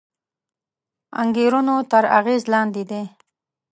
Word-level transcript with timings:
انګېرنو 1.21 1.77
تر 1.91 2.03
اغېز 2.19 2.43
لاندې 2.53 2.83
دی 2.89 3.01